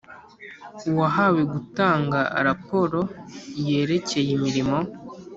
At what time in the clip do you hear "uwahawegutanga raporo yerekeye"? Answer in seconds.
0.89-4.29